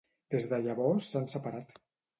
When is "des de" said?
0.35-0.59